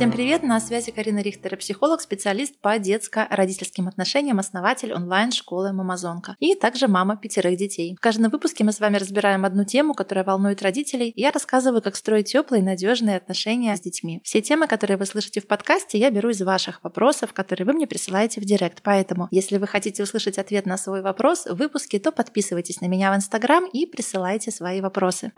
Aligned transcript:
Всем 0.00 0.12
привет! 0.12 0.42
На 0.42 0.60
связи 0.60 0.92
Карина 0.92 1.18
Рихтер, 1.18 1.58
психолог, 1.58 2.00
специалист 2.00 2.58
по 2.58 2.78
детско-родительским 2.78 3.86
отношениям, 3.86 4.38
основатель 4.38 4.94
онлайн-школы 4.94 5.74
Мамазонка 5.74 6.36
и 6.38 6.54
также 6.54 6.88
мама 6.88 7.18
пятерых 7.18 7.58
детей. 7.58 7.96
В 7.98 8.00
каждом 8.00 8.30
выпуске 8.30 8.64
мы 8.64 8.72
с 8.72 8.80
вами 8.80 8.96
разбираем 8.96 9.44
одну 9.44 9.66
тему, 9.66 9.92
которая 9.92 10.24
волнует 10.24 10.62
родителей, 10.62 11.10
и 11.10 11.20
я 11.20 11.30
рассказываю, 11.30 11.82
как 11.82 11.96
строить 11.96 12.32
теплые, 12.32 12.62
надежные 12.62 13.18
отношения 13.18 13.76
с 13.76 13.80
детьми. 13.82 14.22
Все 14.24 14.40
темы, 14.40 14.68
которые 14.68 14.96
вы 14.96 15.04
слышите 15.04 15.42
в 15.42 15.46
подкасте, 15.46 15.98
я 15.98 16.10
беру 16.10 16.30
из 16.30 16.40
ваших 16.40 16.82
вопросов, 16.82 17.34
которые 17.34 17.66
вы 17.66 17.74
мне 17.74 17.86
присылаете 17.86 18.40
в 18.40 18.46
директ. 18.46 18.80
Поэтому, 18.82 19.28
если 19.30 19.58
вы 19.58 19.66
хотите 19.66 20.02
услышать 20.02 20.38
ответ 20.38 20.64
на 20.64 20.78
свой 20.78 21.02
вопрос 21.02 21.44
в 21.44 21.56
выпуске, 21.56 21.98
то 21.98 22.10
подписывайтесь 22.10 22.80
на 22.80 22.86
меня 22.86 23.12
в 23.12 23.16
Инстаграм 23.16 23.66
и 23.70 23.84
присылайте 23.84 24.50
свои 24.50 24.80
вопросы. 24.80 25.32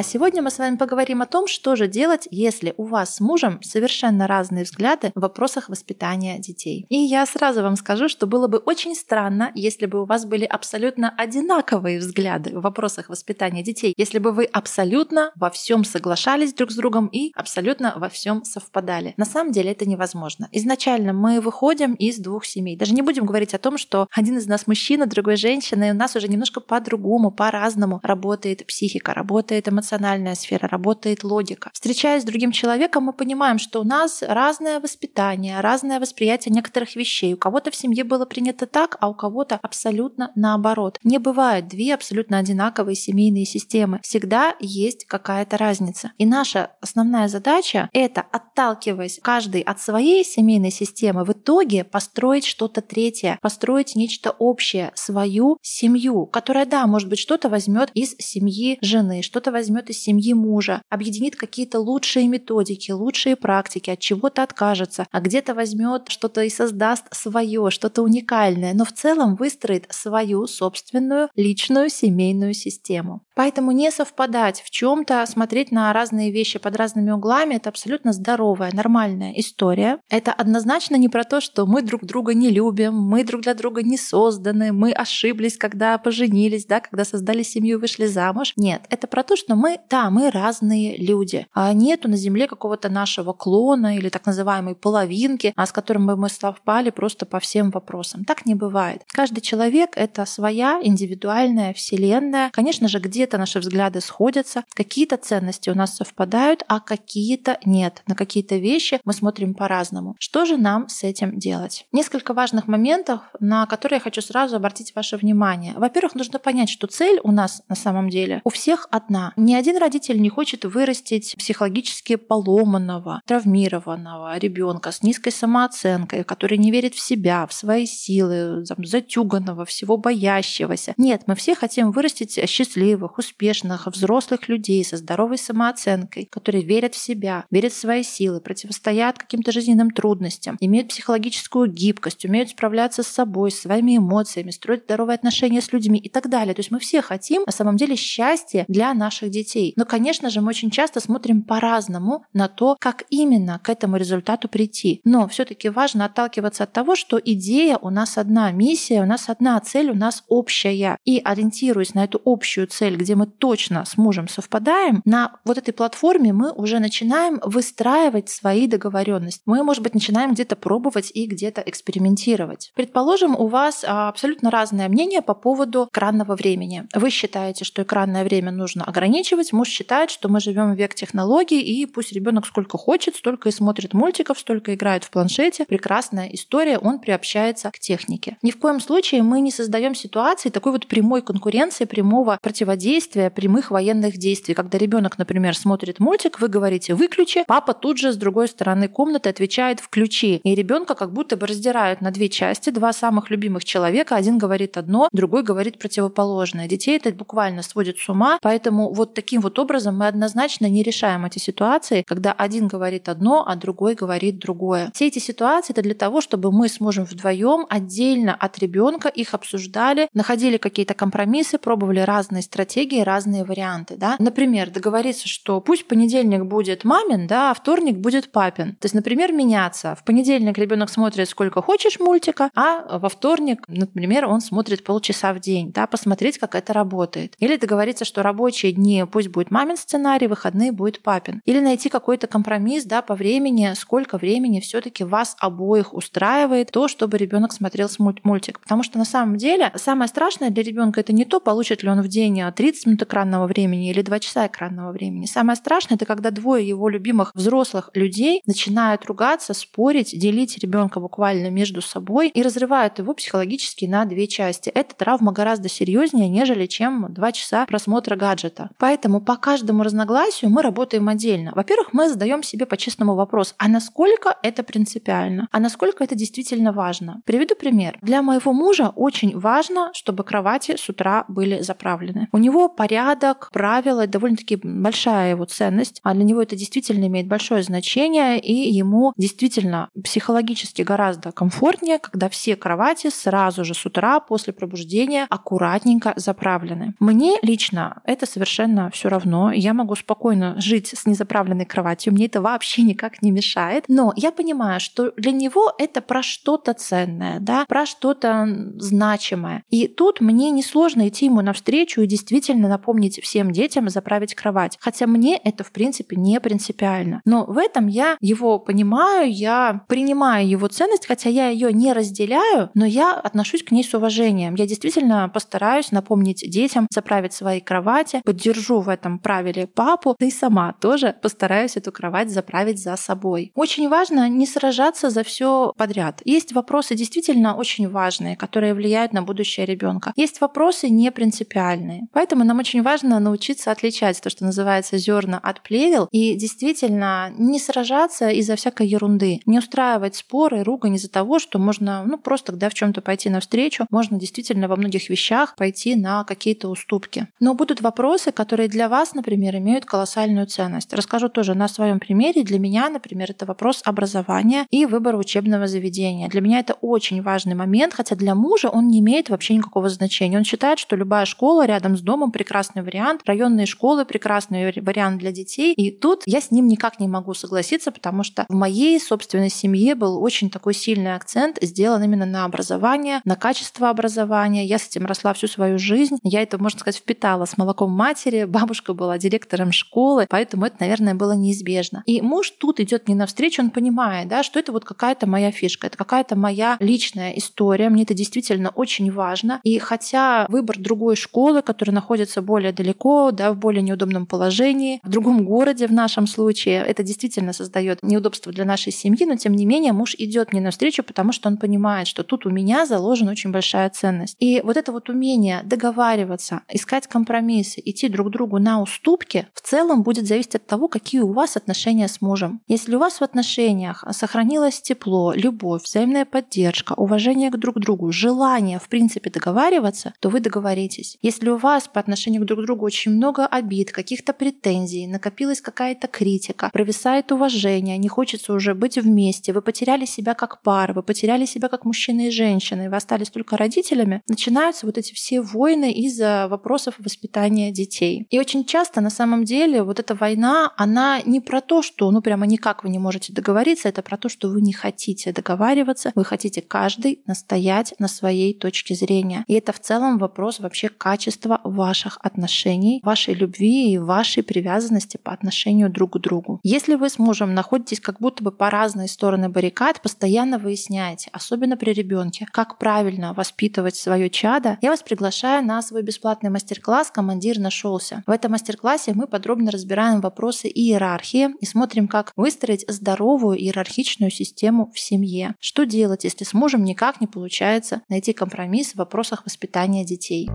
А 0.00 0.02
сегодня 0.02 0.40
мы 0.40 0.50
с 0.50 0.58
вами 0.58 0.76
поговорим 0.76 1.20
о 1.20 1.26
том, 1.26 1.46
что 1.46 1.76
же 1.76 1.86
делать, 1.86 2.26
если 2.30 2.72
у 2.78 2.84
вас 2.84 3.16
с 3.16 3.20
мужем 3.20 3.60
совершенно 3.62 4.26
разные 4.26 4.64
взгляды 4.64 5.12
в 5.14 5.20
вопросах 5.20 5.68
воспитания 5.68 6.38
детей. 6.38 6.86
И 6.88 6.96
я 6.96 7.26
сразу 7.26 7.60
вам 7.60 7.76
скажу, 7.76 8.08
что 8.08 8.26
было 8.26 8.46
бы 8.46 8.56
очень 8.56 8.94
странно, 8.94 9.52
если 9.54 9.84
бы 9.84 10.00
у 10.00 10.04
вас 10.06 10.24
были 10.24 10.46
абсолютно 10.46 11.12
одинаковые 11.18 11.98
взгляды 11.98 12.58
в 12.58 12.62
вопросах 12.62 13.10
воспитания 13.10 13.62
детей, 13.62 13.92
если 13.94 14.18
бы 14.18 14.32
вы 14.32 14.46
абсолютно 14.46 15.32
во 15.34 15.50
всем 15.50 15.84
соглашались 15.84 16.54
друг 16.54 16.70
с 16.70 16.76
другом 16.76 17.08
и 17.08 17.32
абсолютно 17.34 17.92
во 17.96 18.08
всем 18.08 18.42
совпадали. 18.42 19.12
На 19.18 19.26
самом 19.26 19.52
деле 19.52 19.72
это 19.72 19.86
невозможно. 19.86 20.48
Изначально 20.50 21.12
мы 21.12 21.42
выходим 21.42 21.92
из 21.92 22.16
двух 22.16 22.46
семей. 22.46 22.74
Даже 22.74 22.94
не 22.94 23.02
будем 23.02 23.26
говорить 23.26 23.52
о 23.52 23.58
том, 23.58 23.76
что 23.76 24.08
один 24.12 24.38
из 24.38 24.46
нас 24.46 24.66
мужчина, 24.66 25.04
другой 25.04 25.36
женщина, 25.36 25.88
и 25.88 25.90
у 25.90 25.94
нас 25.94 26.16
уже 26.16 26.26
немножко 26.28 26.60
по-другому, 26.60 27.30
по-разному 27.30 28.00
работает 28.02 28.66
психика, 28.66 29.12
работает 29.12 29.68
эмоциональность 29.68 29.89
эмоциональная 29.90 30.34
сфера, 30.34 30.68
работает 30.68 31.24
логика. 31.24 31.70
Встречаясь 31.72 32.22
с 32.22 32.26
другим 32.26 32.52
человеком, 32.52 33.04
мы 33.04 33.12
понимаем, 33.12 33.58
что 33.58 33.80
у 33.80 33.84
нас 33.84 34.22
разное 34.22 34.80
воспитание, 34.80 35.60
разное 35.60 36.00
восприятие 36.00 36.54
некоторых 36.54 36.96
вещей. 36.96 37.34
У 37.34 37.36
кого-то 37.36 37.70
в 37.70 37.74
семье 37.74 38.04
было 38.04 38.24
принято 38.24 38.66
так, 38.66 38.96
а 39.00 39.08
у 39.08 39.14
кого-то 39.14 39.58
абсолютно 39.62 40.30
наоборот. 40.36 40.98
Не 41.02 41.18
бывает 41.18 41.68
две 41.68 41.94
абсолютно 41.94 42.38
одинаковые 42.38 42.94
семейные 42.94 43.44
системы. 43.44 44.00
Всегда 44.02 44.54
есть 44.60 45.06
какая-то 45.06 45.56
разница. 45.56 46.12
И 46.18 46.26
наша 46.26 46.70
основная 46.80 47.28
задача— 47.28 47.88
это, 47.92 48.20
отталкиваясь 48.20 49.18
каждый 49.22 49.62
от 49.62 49.80
своей 49.80 50.24
семейной 50.24 50.70
системы, 50.70 51.24
в 51.24 51.32
итоге 51.32 51.84
построить 51.84 52.46
что-то 52.46 52.80
третье, 52.80 53.38
построить 53.42 53.96
нечто 53.96 54.30
общее, 54.38 54.92
свою 54.94 55.58
семью, 55.62 56.26
которая, 56.26 56.66
да, 56.66 56.86
может 56.86 57.08
быть, 57.08 57.18
что-то 57.18 57.48
возьмет 57.48 57.90
из 57.94 58.14
семьи 58.18 58.78
жены, 58.82 59.22
что-то 59.22 59.50
возьмет 59.50 59.69
возьмет 59.70 59.90
из 59.90 60.02
семьи 60.02 60.34
мужа, 60.34 60.82
объединит 60.88 61.36
какие-то 61.36 61.78
лучшие 61.78 62.26
методики, 62.26 62.90
лучшие 62.90 63.36
практики, 63.36 63.90
от 63.90 64.00
чего-то 64.00 64.42
откажется, 64.42 65.06
а 65.12 65.20
где-то 65.20 65.54
возьмет 65.54 66.08
что-то 66.08 66.42
и 66.42 66.50
создаст 66.50 67.04
свое, 67.12 67.70
что-то 67.70 68.02
уникальное, 68.02 68.74
но 68.74 68.84
в 68.84 68.92
целом 68.92 69.36
выстроит 69.36 69.86
свою 69.90 70.46
собственную 70.46 71.28
личную 71.36 71.88
семейную 71.88 72.54
систему. 72.54 73.22
Поэтому 73.40 73.72
не 73.72 73.90
совпадать 73.90 74.60
в 74.60 74.68
чем-то, 74.68 75.24
смотреть 75.24 75.72
на 75.72 75.90
разные 75.94 76.30
вещи 76.30 76.58
под 76.58 76.76
разными 76.76 77.10
углами, 77.10 77.54
это 77.54 77.70
абсолютно 77.70 78.12
здоровая, 78.12 78.70
нормальная 78.74 79.32
история. 79.32 79.98
Это 80.10 80.30
однозначно 80.30 80.96
не 80.96 81.08
про 81.08 81.24
то, 81.24 81.40
что 81.40 81.64
мы 81.64 81.80
друг 81.80 82.04
друга 82.04 82.34
не 82.34 82.50
любим, 82.50 82.94
мы 82.96 83.24
друг 83.24 83.40
для 83.40 83.54
друга 83.54 83.82
не 83.82 83.96
созданы, 83.96 84.74
мы 84.74 84.92
ошиблись, 84.92 85.56
когда 85.56 85.96
поженились, 85.96 86.66
да, 86.66 86.80
когда 86.80 87.06
создали 87.06 87.42
семью 87.42 87.80
вышли 87.80 88.04
замуж. 88.04 88.52
Нет, 88.56 88.82
это 88.90 89.06
про 89.06 89.22
то, 89.22 89.36
что 89.36 89.54
мы, 89.54 89.78
да, 89.88 90.10
мы 90.10 90.30
разные 90.30 90.98
люди. 90.98 91.46
А 91.54 91.72
нету 91.72 92.10
на 92.10 92.18
Земле 92.18 92.46
какого-то 92.46 92.90
нашего 92.90 93.32
клона 93.32 93.96
или 93.96 94.10
так 94.10 94.26
называемой 94.26 94.74
половинки, 94.74 95.54
а 95.56 95.64
с 95.64 95.72
которым 95.72 96.06
бы 96.06 96.14
мы 96.14 96.28
совпали 96.28 96.90
просто 96.90 97.24
по 97.24 97.40
всем 97.40 97.70
вопросам. 97.70 98.26
Так 98.26 98.44
не 98.44 98.54
бывает. 98.54 99.00
Каждый 99.06 99.40
человек— 99.40 99.92
это 99.96 100.26
своя 100.26 100.78
индивидуальная 100.82 101.72
вселенная. 101.72 102.50
Конечно 102.50 102.86
же, 102.86 103.00
где-то 103.30 103.38
наши 103.38 103.60
взгляды 103.60 104.00
сходятся, 104.00 104.64
какие-то 104.74 105.16
ценности 105.16 105.70
у 105.70 105.74
нас 105.76 105.94
совпадают, 105.94 106.64
а 106.66 106.80
какие-то 106.80 107.58
нет. 107.64 108.02
На 108.08 108.16
какие-то 108.16 108.56
вещи 108.56 109.00
мы 109.04 109.12
смотрим 109.12 109.54
по-разному. 109.54 110.16
Что 110.18 110.44
же 110.46 110.56
нам 110.56 110.88
с 110.88 111.04
этим 111.04 111.38
делать? 111.38 111.86
Несколько 111.92 112.34
важных 112.34 112.66
моментов, 112.66 113.20
на 113.38 113.66
которые 113.66 113.98
я 113.98 114.00
хочу 114.00 114.20
сразу 114.20 114.56
обратить 114.56 114.96
ваше 114.96 115.16
внимание. 115.16 115.74
Во-первых, 115.76 116.16
нужно 116.16 116.40
понять, 116.40 116.70
что 116.70 116.88
цель 116.88 117.20
у 117.22 117.30
нас 117.30 117.62
на 117.68 117.76
самом 117.76 118.10
деле 118.10 118.40
у 118.42 118.50
всех 118.50 118.88
одна 118.90 119.32
ни 119.36 119.54
один 119.54 119.76
родитель 119.76 120.20
не 120.20 120.28
хочет 120.28 120.64
вырастить 120.64 121.36
психологически 121.38 122.16
поломанного, 122.16 123.22
травмированного 123.26 124.38
ребенка 124.38 124.90
с 124.90 125.04
низкой 125.04 125.30
самооценкой, 125.30 126.24
который 126.24 126.58
не 126.58 126.72
верит 126.72 126.94
в 126.94 127.00
себя, 127.00 127.46
в 127.46 127.52
свои 127.52 127.86
силы, 127.86 128.64
там, 128.66 128.84
затюганного, 128.84 129.64
всего 129.64 129.96
боящегося. 129.96 130.94
Нет, 130.96 131.22
мы 131.26 131.36
все 131.36 131.54
хотим 131.54 131.92
вырастить 131.92 132.40
счастливых, 132.48 133.19
успешных, 133.20 133.86
взрослых 133.86 134.48
людей 134.48 134.84
со 134.84 134.96
здоровой 134.96 135.38
самооценкой, 135.38 136.26
которые 136.30 136.64
верят 136.64 136.94
в 136.94 136.98
себя, 136.98 137.44
верят 137.50 137.72
в 137.72 137.78
свои 137.78 138.02
силы, 138.02 138.40
противостоят 138.40 139.18
каким-то 139.18 139.52
жизненным 139.52 139.90
трудностям, 139.90 140.56
имеют 140.60 140.88
психологическую 140.88 141.70
гибкость, 141.70 142.24
умеют 142.24 142.50
справляться 142.50 143.02
с 143.02 143.06
собой, 143.06 143.50
с 143.50 143.60
своими 143.60 143.98
эмоциями, 143.98 144.50
строить 144.50 144.84
здоровые 144.84 145.14
отношения 145.14 145.60
с 145.60 145.72
людьми 145.72 145.98
и 145.98 146.08
так 146.08 146.28
далее. 146.28 146.54
То 146.54 146.60
есть 146.60 146.70
мы 146.70 146.80
все 146.80 147.02
хотим 147.02 147.44
на 147.46 147.52
самом 147.52 147.76
деле 147.76 147.94
счастья 147.94 148.64
для 148.68 148.92
наших 148.94 149.30
детей. 149.30 149.72
Но, 149.76 149.84
конечно 149.84 150.30
же, 150.30 150.40
мы 150.40 150.48
очень 150.48 150.70
часто 150.70 151.00
смотрим 151.00 151.42
по-разному 151.42 152.24
на 152.32 152.48
то, 152.48 152.76
как 152.80 153.04
именно 153.10 153.60
к 153.62 153.68
этому 153.68 153.96
результату 153.96 154.48
прийти. 154.48 155.00
Но 155.04 155.28
все-таки 155.28 155.68
важно 155.68 156.06
отталкиваться 156.06 156.64
от 156.64 156.72
того, 156.72 156.96
что 156.96 157.20
идея 157.22 157.78
у 157.78 157.90
нас 157.90 158.18
одна, 158.18 158.50
миссия 158.50 159.02
у 159.02 159.06
нас 159.06 159.28
одна, 159.28 159.60
цель 159.60 159.90
у 159.90 159.94
нас 159.94 160.24
общая. 160.28 160.98
И 161.04 161.20
ориентируясь 161.22 161.94
на 161.94 162.04
эту 162.04 162.20
общую 162.24 162.66
цель, 162.66 162.96
где 163.00 163.14
мы 163.14 163.26
точно 163.26 163.84
с 163.84 163.96
мужем 163.96 164.28
совпадаем, 164.28 165.02
на 165.04 165.38
вот 165.44 165.58
этой 165.58 165.72
платформе 165.72 166.32
мы 166.32 166.52
уже 166.52 166.78
начинаем 166.78 167.40
выстраивать 167.42 168.28
свои 168.28 168.66
договоренности. 168.66 169.42
Мы, 169.46 169.62
может 169.62 169.82
быть, 169.82 169.94
начинаем 169.94 170.34
где-то 170.34 170.54
пробовать 170.54 171.10
и 171.14 171.26
где-то 171.26 171.62
экспериментировать. 171.64 172.72
Предположим, 172.74 173.34
у 173.34 173.46
вас 173.46 173.84
а, 173.86 174.08
абсолютно 174.08 174.50
разное 174.50 174.88
мнение 174.88 175.22
по 175.22 175.34
поводу 175.34 175.88
экранного 175.90 176.36
времени. 176.36 176.86
Вы 176.94 177.10
считаете, 177.10 177.64
что 177.64 177.82
экранное 177.82 178.22
время 178.24 178.52
нужно 178.52 178.84
ограничивать. 178.84 179.52
Муж 179.52 179.68
считает, 179.68 180.10
что 180.10 180.28
мы 180.28 180.40
живем 180.40 180.74
в 180.74 180.76
век 180.76 180.94
технологий, 180.94 181.60
и 181.60 181.86
пусть 181.86 182.12
ребенок 182.12 182.46
сколько 182.46 182.76
хочет, 182.76 183.16
столько 183.16 183.48
и 183.48 183.52
смотрит 183.52 183.94
мультиков, 183.94 184.38
столько 184.38 184.74
играет 184.74 185.04
в 185.04 185.10
планшете. 185.10 185.64
Прекрасная 185.64 186.28
история, 186.28 186.78
он 186.78 186.98
приобщается 186.98 187.70
к 187.70 187.78
технике. 187.78 188.36
Ни 188.42 188.50
в 188.50 188.58
коем 188.58 188.80
случае 188.80 189.22
мы 189.22 189.40
не 189.40 189.50
создаем 189.50 189.94
ситуации 189.94 190.50
такой 190.50 190.72
вот 190.72 190.86
прямой 190.86 191.22
конкуренции, 191.22 191.86
прямого 191.86 192.38
противодействия, 192.42 192.89
прямых 192.98 193.70
военных 193.70 194.18
действий. 194.18 194.54
Когда 194.54 194.78
ребенок, 194.78 195.18
например, 195.18 195.56
смотрит 195.56 196.00
мультик, 196.00 196.40
вы 196.40 196.48
говорите 196.48 196.94
«выключи», 196.94 197.44
папа 197.46 197.74
тут 197.74 197.98
же 197.98 198.12
с 198.12 198.16
другой 198.16 198.48
стороны 198.48 198.88
комнаты 198.88 199.28
отвечает 199.28 199.80
«включи». 199.80 200.40
И 200.42 200.54
ребенка 200.54 200.94
как 200.94 201.12
будто 201.12 201.36
бы 201.36 201.46
раздирают 201.46 202.00
на 202.00 202.10
две 202.10 202.28
части, 202.28 202.70
два 202.70 202.92
самых 202.92 203.30
любимых 203.30 203.64
человека. 203.64 204.16
Один 204.16 204.38
говорит 204.38 204.76
одно, 204.76 205.08
другой 205.12 205.42
говорит 205.42 205.78
противоположное. 205.78 206.68
Детей 206.68 206.96
это 206.96 207.10
буквально 207.12 207.62
сводит 207.62 207.98
с 207.98 208.08
ума, 208.08 208.38
поэтому 208.42 208.92
вот 208.92 209.14
таким 209.14 209.40
вот 209.40 209.58
образом 209.58 209.98
мы 209.98 210.08
однозначно 210.08 210.66
не 210.66 210.82
решаем 210.82 211.24
эти 211.24 211.38
ситуации, 211.38 212.02
когда 212.06 212.32
один 212.32 212.68
говорит 212.68 213.08
одно, 213.08 213.44
а 213.46 213.56
другой 213.56 213.94
говорит 213.94 214.38
другое. 214.38 214.90
Все 214.94 215.06
эти 215.06 215.18
ситуации 215.18 215.72
это 215.72 215.82
для 215.82 215.94
того, 215.94 216.20
чтобы 216.20 216.50
мы 216.52 216.68
с 216.68 216.80
мужем 216.80 217.04
вдвоем 217.04 217.66
отдельно 217.68 218.34
от 218.34 218.58
ребенка 218.58 219.08
их 219.08 219.34
обсуждали, 219.34 220.08
находили 220.14 220.56
какие-то 220.56 220.94
компромиссы, 220.94 221.58
пробовали 221.58 222.00
разные 222.00 222.42
стратегии, 222.42 222.79
разные 223.02 223.44
варианты. 223.44 223.96
Да? 223.96 224.16
Например, 224.18 224.70
договориться, 224.70 225.28
что 225.28 225.60
пусть 225.60 225.86
понедельник 225.86 226.44
будет 226.44 226.84
мамин, 226.84 227.26
да, 227.26 227.50
а 227.50 227.54
вторник 227.54 227.98
будет 227.98 228.32
папин. 228.32 228.76
То 228.76 228.86
есть, 228.86 228.94
например, 228.94 229.32
меняться. 229.32 229.94
В 229.94 230.04
понедельник 230.04 230.58
ребенок 230.58 230.90
смотрит 230.90 231.28
сколько 231.28 231.62
хочешь 231.62 231.98
мультика, 232.00 232.50
а 232.54 232.98
во 232.98 233.08
вторник, 233.08 233.64
например, 233.68 234.26
он 234.26 234.40
смотрит 234.40 234.84
полчаса 234.84 235.32
в 235.32 235.40
день, 235.40 235.72
да, 235.72 235.86
посмотреть, 235.86 236.38
как 236.38 236.54
это 236.54 236.72
работает. 236.72 237.34
Или 237.38 237.56
договориться, 237.56 238.04
что 238.04 238.22
рабочие 238.22 238.72
дни 238.72 239.04
пусть 239.10 239.28
будет 239.28 239.50
мамин 239.50 239.76
сценарий, 239.76 240.26
выходные 240.26 240.72
будет 240.72 241.02
папин. 241.02 241.40
Или 241.44 241.60
найти 241.60 241.88
какой-то 241.88 242.26
компромисс 242.26 242.84
да, 242.84 243.02
по 243.02 243.14
времени, 243.14 243.72
сколько 243.74 244.18
времени 244.18 244.60
все-таки 244.60 245.04
вас 245.04 245.36
обоих 245.38 245.94
устраивает 245.94 246.70
то, 246.70 246.88
чтобы 246.88 247.18
ребенок 247.18 247.52
смотрел 247.52 247.88
мультик. 248.24 248.60
Потому 248.60 248.82
что 248.82 248.98
на 248.98 249.04
самом 249.04 249.36
деле 249.36 249.72
самое 249.76 250.08
страшное 250.08 250.50
для 250.50 250.62
ребенка 250.62 251.00
это 251.00 251.12
не 251.12 251.24
то, 251.24 251.40
получит 251.40 251.82
ли 251.82 251.88
он 251.88 252.02
в 252.02 252.08
день 252.08 252.40
30 252.54 252.69
30 252.70 252.86
минут 252.86 253.02
экранного 253.02 253.46
времени 253.48 253.90
или 253.90 254.00
2 254.00 254.18
часа 254.20 254.46
экранного 254.46 254.92
времени. 254.92 255.26
Самое 255.26 255.56
страшное 255.56 255.96
это 255.96 256.06
когда 256.06 256.30
двое 256.30 256.66
его 256.66 256.88
любимых 256.88 257.32
взрослых 257.34 257.90
людей 257.94 258.42
начинают 258.46 259.04
ругаться, 259.06 259.54
спорить, 259.54 260.16
делить 260.16 260.56
ребенка 260.58 261.00
буквально 261.00 261.50
между 261.50 261.82
собой 261.82 262.28
и 262.28 262.42
разрывают 262.42 263.00
его 263.00 263.12
психологически 263.12 263.86
на 263.86 264.04
две 264.04 264.28
части. 264.28 264.68
Эта 264.70 264.94
травма 264.94 265.32
гораздо 265.32 265.68
серьезнее, 265.68 266.28
нежели 266.28 266.66
чем 266.66 267.12
2 267.12 267.32
часа 267.32 267.66
просмотра 267.66 268.14
гаджета. 268.14 268.70
Поэтому 268.78 269.20
по 269.20 269.36
каждому 269.36 269.82
разногласию 269.82 270.50
мы 270.50 270.62
работаем 270.62 271.08
отдельно. 271.08 271.52
Во-первых, 271.56 271.92
мы 271.92 272.08
задаем 272.08 272.44
себе 272.44 272.66
по-честному 272.66 273.16
вопрос, 273.16 273.56
а 273.58 273.66
насколько 273.66 274.36
это 274.44 274.62
принципиально? 274.62 275.48
А 275.50 275.58
насколько 275.58 276.04
это 276.04 276.14
действительно 276.14 276.72
важно? 276.72 277.20
Приведу 277.24 277.56
пример. 277.56 277.98
Для 278.00 278.22
моего 278.22 278.52
мужа 278.52 278.92
очень 278.94 279.36
важно, 279.36 279.90
чтобы 279.92 280.22
кровати 280.22 280.76
с 280.78 280.88
утра 280.88 281.24
были 281.26 281.62
заправлены. 281.62 282.28
У 282.30 282.38
него 282.38 282.59
порядок, 282.68 283.50
правила, 283.52 284.06
довольно-таки 284.06 284.56
большая 284.62 285.30
его 285.30 285.44
ценность, 285.44 286.00
а 286.02 286.14
для 286.14 286.24
него 286.24 286.42
это 286.42 286.56
действительно 286.56 287.06
имеет 287.06 287.28
большое 287.28 287.62
значение, 287.62 288.38
и 288.40 288.70
ему 288.72 289.12
действительно 289.16 289.88
психологически 290.02 290.82
гораздо 290.82 291.32
комфортнее, 291.32 291.98
когда 291.98 292.28
все 292.28 292.56
кровати 292.56 293.10
сразу 293.10 293.64
же 293.64 293.74
с 293.74 293.84
утра 293.86 294.20
после 294.20 294.52
пробуждения 294.52 295.26
аккуратненько 295.28 296.12
заправлены. 296.16 296.94
Мне 297.00 297.36
лично 297.42 298.00
это 298.04 298.26
совершенно 298.26 298.90
все 298.90 299.08
равно. 299.08 299.52
Я 299.52 299.74
могу 299.74 299.94
спокойно 299.94 300.60
жить 300.60 300.88
с 300.94 301.06
незаправленной 301.06 301.66
кроватью, 301.66 302.12
мне 302.12 302.26
это 302.26 302.40
вообще 302.40 302.82
никак 302.82 303.22
не 303.22 303.30
мешает. 303.30 303.84
Но 303.88 304.12
я 304.16 304.32
понимаю, 304.32 304.80
что 304.80 305.12
для 305.16 305.32
него 305.32 305.72
это 305.78 306.00
про 306.00 306.22
что-то 306.22 306.74
ценное, 306.74 307.40
да, 307.40 307.64
про 307.66 307.86
что-то 307.86 308.46
значимое. 308.76 309.62
И 309.70 309.88
тут 309.88 310.20
мне 310.20 310.50
несложно 310.50 311.08
идти 311.08 311.26
ему 311.26 311.40
навстречу 311.40 312.00
и 312.00 312.06
действительно 312.06 312.49
напомнить 312.54 313.20
всем 313.22 313.50
детям 313.50 313.88
заправить 313.88 314.34
кровать. 314.34 314.78
Хотя 314.80 315.06
мне 315.06 315.36
это, 315.36 315.64
в 315.64 315.72
принципе, 315.72 316.16
не 316.16 316.40
принципиально. 316.40 317.20
Но 317.24 317.44
в 317.44 317.58
этом 317.58 317.86
я 317.86 318.16
его 318.20 318.58
понимаю, 318.58 319.32
я 319.32 319.84
принимаю 319.88 320.48
его 320.48 320.66
ценность, 320.68 321.06
хотя 321.06 321.30
я 321.30 321.48
ее 321.48 321.72
не 321.72 321.92
разделяю, 321.92 322.70
но 322.74 322.84
я 322.84 323.14
отношусь 323.14 323.62
к 323.62 323.70
ней 323.70 323.84
с 323.84 323.94
уважением. 323.94 324.54
Я 324.54 324.66
действительно 324.66 325.28
постараюсь 325.28 325.92
напомнить 325.92 326.44
детям 326.48 326.86
заправить 326.92 327.32
свои 327.32 327.60
кровати, 327.60 328.22
поддержу 328.24 328.80
в 328.80 328.88
этом 328.88 329.18
правиле 329.18 329.66
папу, 329.66 330.16
да 330.18 330.26
и 330.26 330.30
сама 330.30 330.74
тоже 330.80 331.14
постараюсь 331.22 331.76
эту 331.76 331.92
кровать 331.92 332.30
заправить 332.30 332.82
за 332.82 332.96
собой. 332.96 333.52
Очень 333.54 333.88
важно 333.88 334.28
не 334.28 334.46
сражаться 334.46 335.10
за 335.10 335.22
все 335.22 335.72
подряд. 335.76 336.20
Есть 336.24 336.52
вопросы 336.52 336.94
действительно 336.94 337.54
очень 337.54 337.88
важные, 337.88 338.36
которые 338.36 338.74
влияют 338.74 339.12
на 339.12 339.22
будущее 339.22 339.66
ребенка. 339.66 340.12
Есть 340.16 340.40
вопросы 340.40 340.88
не 340.88 341.10
принципиальные. 341.10 342.02
Поэтому 342.12 342.39
нам 342.44 342.58
очень 342.58 342.82
важно 342.82 343.18
научиться 343.20 343.70
отличать 343.70 344.20
то, 344.20 344.30
что 344.30 344.44
называется 344.44 344.98
зерна 344.98 345.38
от 345.38 345.62
плевел, 345.62 346.08
и 346.10 346.34
действительно 346.34 347.32
не 347.36 347.58
сражаться 347.58 348.28
из-за 348.30 348.56
всякой 348.56 348.86
ерунды, 348.88 349.40
не 349.46 349.58
устраивать 349.58 350.16
споры, 350.16 350.62
ругань 350.62 350.94
из-за 350.94 351.10
того, 351.10 351.38
что 351.38 351.58
можно 351.58 352.04
ну, 352.04 352.18
просто 352.18 352.52
когда 352.52 352.68
в 352.68 352.74
чем-то 352.74 353.00
пойти 353.00 353.30
навстречу, 353.30 353.86
можно 353.90 354.18
действительно 354.18 354.68
во 354.68 354.76
многих 354.76 355.08
вещах 355.08 355.54
пойти 355.56 355.94
на 355.94 356.24
какие-то 356.24 356.68
уступки. 356.68 357.28
Но 357.38 357.54
будут 357.54 357.80
вопросы, 357.80 358.32
которые 358.32 358.68
для 358.68 358.88
вас, 358.88 359.14
например, 359.14 359.56
имеют 359.56 359.84
колоссальную 359.84 360.46
ценность. 360.46 360.92
Расскажу 360.92 361.28
тоже 361.28 361.54
на 361.54 361.68
своем 361.68 362.00
примере. 362.00 362.42
Для 362.42 362.58
меня, 362.58 362.88
например, 362.88 363.30
это 363.30 363.46
вопрос 363.46 363.82
образования 363.84 364.66
и 364.70 364.86
выбора 364.86 365.16
учебного 365.16 365.66
заведения. 365.66 366.28
Для 366.28 366.40
меня 366.40 366.60
это 366.60 366.74
очень 366.80 367.22
важный 367.22 367.54
момент, 367.54 367.94
хотя 367.94 368.16
для 368.16 368.34
мужа 368.34 368.68
он 368.68 368.88
не 368.88 369.00
имеет 369.00 369.30
вообще 369.30 369.54
никакого 369.54 369.88
значения. 369.88 370.38
Он 370.38 370.44
считает, 370.44 370.78
что 370.78 370.96
любая 370.96 371.24
школа 371.24 371.66
рядом 371.66 371.96
с 371.96 372.00
домом 372.00 372.29
прекрасный 372.32 372.82
вариант, 372.82 373.22
районные 373.24 373.66
школы 373.66 374.04
прекрасный 374.04 374.72
вариант 374.80 375.18
для 375.18 375.32
детей. 375.32 375.74
И 375.74 375.90
тут 375.90 376.22
я 376.26 376.40
с 376.40 376.50
ним 376.50 376.68
никак 376.68 377.00
не 377.00 377.08
могу 377.08 377.34
согласиться, 377.34 377.92
потому 377.92 378.22
что 378.22 378.46
в 378.48 378.54
моей 378.54 378.98
собственной 379.00 379.50
семье 379.50 379.94
был 379.94 380.22
очень 380.22 380.50
такой 380.50 380.74
сильный 380.74 381.14
акцент 381.14 381.58
сделан 381.60 382.02
именно 382.02 382.26
на 382.26 382.44
образование, 382.44 383.20
на 383.24 383.36
качество 383.36 383.88
образования. 383.90 384.64
Я 384.64 384.78
с 384.78 384.86
этим 384.86 385.06
росла 385.06 385.32
всю 385.34 385.46
свою 385.46 385.78
жизнь. 385.78 386.18
Я 386.22 386.42
это, 386.42 386.58
можно 386.58 386.80
сказать, 386.80 387.00
впитала 387.00 387.44
с 387.44 387.56
молоком 387.56 387.90
матери. 387.90 388.44
Бабушка 388.60 388.94
была 388.94 389.18
директором 389.18 389.72
школы, 389.72 390.26
поэтому 390.28 390.66
это, 390.66 390.76
наверное, 390.80 391.14
было 391.14 391.32
неизбежно. 391.32 392.02
И 392.06 392.20
муж 392.20 392.50
тут 392.50 392.80
идет 392.80 393.08
не 393.08 393.14
навстречу, 393.14 393.62
он 393.62 393.70
понимает, 393.70 394.28
да, 394.28 394.42
что 394.42 394.58
это 394.58 394.72
вот 394.72 394.84
какая-то 394.84 395.26
моя 395.26 395.50
фишка, 395.50 395.86
это 395.86 395.96
какая-то 395.96 396.36
моя 396.36 396.76
личная 396.80 397.32
история, 397.32 397.88
мне 397.88 398.02
это 398.02 398.14
действительно 398.14 398.70
очень 398.70 399.10
важно. 399.10 399.60
И 399.64 399.78
хотя 399.78 400.46
выбор 400.48 400.78
другой 400.78 401.16
школы, 401.16 401.62
которая 401.62 401.94
находится 401.94 402.09
более 402.42 402.72
далеко, 402.72 403.30
да, 403.30 403.52
в 403.52 403.56
более 403.56 403.82
неудобном 403.82 404.26
положении, 404.26 405.00
в 405.02 405.08
другом 405.08 405.44
городе 405.44 405.86
в 405.86 405.92
нашем 405.92 406.26
случае, 406.26 406.84
это 406.86 407.02
действительно 407.02 407.52
создает 407.52 408.02
неудобства 408.02 408.52
для 408.52 408.64
нашей 408.64 408.92
семьи, 408.92 409.24
но 409.26 409.36
тем 409.36 409.54
не 409.54 409.66
менее 409.66 409.92
муж 409.92 410.14
идет 410.18 410.52
мне 410.52 410.60
навстречу, 410.60 411.02
потому 411.02 411.32
что 411.32 411.48
он 411.48 411.56
понимает, 411.56 412.06
что 412.06 412.22
тут 412.22 412.46
у 412.46 412.50
меня 412.50 412.86
заложена 412.86 413.32
очень 413.32 413.50
большая 413.50 413.90
ценность. 413.90 414.36
И 414.38 414.60
вот 414.64 414.76
это 414.76 414.92
вот 414.92 415.08
умение 415.08 415.62
договариваться, 415.64 416.62
искать 416.72 417.06
компромиссы, 417.06 417.80
идти 417.84 418.08
друг 418.08 418.30
другу 418.30 418.58
на 418.58 418.82
уступки, 418.82 419.48
в 419.54 419.60
целом 419.60 420.02
будет 420.02 420.26
зависеть 420.26 420.56
от 420.56 420.66
того, 420.66 420.88
какие 420.88 421.20
у 421.20 421.32
вас 421.32 421.56
отношения 421.56 422.08
с 422.08 422.20
мужем. 422.20 422.60
Если 422.68 422.94
у 422.94 422.98
вас 422.98 423.20
в 423.20 423.22
отношениях 423.22 424.04
сохранилось 424.12 424.80
тепло, 424.80 425.32
любовь, 425.32 425.84
взаимная 425.84 426.24
поддержка, 426.24 426.94
уважение 426.94 427.50
к 427.50 427.56
друг 427.56 427.78
другу, 427.78 428.10
желание, 428.12 428.78
в 428.78 428.88
принципе, 428.88 429.30
договариваться, 429.30 430.12
то 430.20 430.28
вы 430.28 430.40
договоритесь. 430.40 431.18
Если 431.22 431.48
у 431.48 431.56
вас 431.56 431.88
по 432.00 432.02
отношению 432.02 432.40
к 432.42 432.46
друг 432.46 432.62
другу 432.64 432.86
очень 432.86 433.12
много 433.12 433.44
обид, 433.44 433.92
каких-то 433.92 434.32
претензий, 434.32 435.06
накопилась 435.06 435.60
какая-то 435.60 436.08
критика, 436.08 436.70
провисает 436.72 437.30
уважение, 437.30 437.98
не 437.98 438.08
хочется 438.08 438.54
уже 438.54 438.74
быть 438.74 438.96
вместе, 438.96 439.52
вы 439.52 439.60
потеряли 439.60 440.06
себя 440.06 440.32
как 440.32 440.62
пара, 440.62 440.94
вы 440.94 441.02
потеряли 441.02 441.44
себя 441.44 441.68
как 441.68 441.84
мужчина 441.84 442.28
и 442.28 442.30
женщина, 442.30 442.82
и 442.86 442.88
вы 442.88 442.96
остались 442.96 443.28
только 443.28 443.58
родителями, 443.58 444.22
начинаются 444.28 444.86
вот 444.86 444.96
эти 444.96 445.12
все 445.12 445.42
войны 445.42 445.92
из-за 445.92 446.46
вопросов 446.48 446.94
воспитания 446.98 447.70
детей. 447.70 448.26
И 448.30 448.38
очень 448.38 448.64
часто 448.64 449.02
на 449.02 449.10
самом 449.10 449.44
деле 449.44 449.82
вот 449.82 450.00
эта 450.00 450.14
война, 450.14 450.72
она 450.78 451.20
не 451.26 451.40
про 451.40 451.60
то, 451.60 451.82
что 451.82 452.10
ну 452.10 452.22
прямо 452.22 452.46
никак 452.46 452.82
вы 452.82 452.88
не 452.88 452.98
можете 452.98 453.34
договориться, 453.34 453.90
это 453.90 454.00
про 454.00 454.16
то, 454.16 454.30
что 454.30 454.48
вы 454.48 454.62
не 454.62 454.72
хотите 454.72 455.32
договариваться, 455.32 456.12
вы 456.14 456.24
хотите 456.24 456.62
каждый 456.62 457.20
настоять 457.26 457.92
на 457.98 458.08
своей 458.08 458.54
точке 458.54 458.94
зрения. 458.94 459.44
И 459.48 459.52
это 459.52 459.74
в 459.74 459.80
целом 459.80 460.16
вопрос 460.16 460.60
вообще 460.60 460.88
качества 460.88 461.60
ваших 461.90 462.18
отношений, 462.22 463.00
вашей 463.02 463.34
любви 463.34 463.92
и 463.92 463.98
вашей 463.98 464.44
привязанности 464.44 465.16
по 465.16 465.32
отношению 465.32 465.90
друг 465.90 466.12
к 466.12 466.18
другу. 466.18 466.60
Если 466.62 466.94
вы 466.94 467.10
с 467.10 467.18
мужем 467.18 467.52
находитесь 467.52 467.98
как 467.98 468.20
будто 468.20 468.44
бы 468.44 468.52
по 468.52 468.70
разные 468.70 469.08
стороны 469.08 469.48
баррикад, 469.48 470.00
постоянно 470.00 470.60
выясняйте, 470.60 471.30
особенно 471.32 471.76
при 471.76 471.92
ребенке, 471.92 472.46
как 472.52 472.78
правильно 472.78 473.34
воспитывать 473.34 473.96
свое 473.96 474.30
чадо, 474.30 474.78
я 474.82 474.90
вас 474.90 475.02
приглашаю 475.02 475.66
на 475.66 475.82
свой 475.82 476.02
бесплатный 476.02 476.50
мастер-класс 476.50 477.10
«Командир 477.10 477.58
нашелся». 477.58 478.22
В 478.24 478.30
этом 478.30 478.52
мастер-классе 478.52 479.12
мы 479.12 479.26
подробно 479.26 479.72
разбираем 479.72 480.20
вопросы 480.20 480.68
иерархии 480.68 481.48
и 481.60 481.66
смотрим, 481.66 482.06
как 482.06 482.32
выстроить 482.36 482.84
здоровую 482.86 483.58
иерархичную 483.58 484.30
систему 484.30 484.92
в 484.94 485.00
семье. 485.00 485.56
Что 485.58 485.84
делать, 485.84 486.22
если 486.22 486.44
с 486.44 486.54
мужем 486.54 486.84
никак 486.84 487.20
не 487.20 487.26
получается 487.26 488.02
найти 488.08 488.32
компромисс 488.32 488.92
в 488.92 488.98
вопросах 488.98 489.44
воспитания 489.44 490.04
детей? 490.04 490.48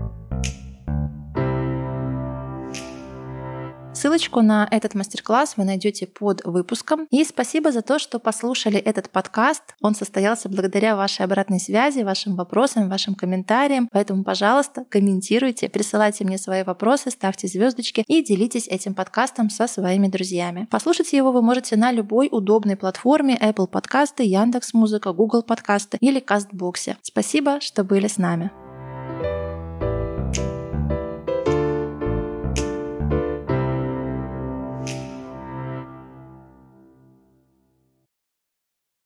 Ссылочку 3.96 4.42
на 4.42 4.68
этот 4.70 4.94
мастер-класс 4.94 5.54
вы 5.56 5.64
найдете 5.64 6.06
под 6.06 6.44
выпуском. 6.44 7.06
И 7.10 7.24
спасибо 7.24 7.72
за 7.72 7.80
то, 7.80 7.98
что 7.98 8.18
послушали 8.18 8.76
этот 8.76 9.08
подкаст. 9.08 9.62
Он 9.80 9.94
состоялся 9.94 10.50
благодаря 10.50 10.96
вашей 10.96 11.24
обратной 11.24 11.58
связи, 11.58 12.02
вашим 12.02 12.36
вопросам, 12.36 12.90
вашим 12.90 13.14
комментариям. 13.14 13.88
Поэтому, 13.90 14.22
пожалуйста, 14.22 14.84
комментируйте, 14.90 15.70
присылайте 15.70 16.24
мне 16.24 16.36
свои 16.36 16.62
вопросы, 16.62 17.10
ставьте 17.10 17.48
звездочки 17.48 18.04
и 18.06 18.22
делитесь 18.22 18.68
этим 18.68 18.92
подкастом 18.92 19.48
со 19.48 19.66
своими 19.66 20.08
друзьями. 20.08 20.68
Послушать 20.70 21.14
его 21.14 21.32
вы 21.32 21.40
можете 21.40 21.76
на 21.76 21.90
любой 21.90 22.28
удобной 22.30 22.76
платформе 22.76 23.38
Apple 23.40 23.66
подкасты, 23.66 24.24
Яндекс 24.24 24.74
Музыка, 24.74 25.14
Google 25.14 25.42
подкасты 25.42 25.96
или 26.02 26.20
Кастбоксе. 26.20 26.98
Спасибо, 27.00 27.62
что 27.62 27.82
были 27.82 28.08
с 28.08 28.18
нами. 28.18 28.50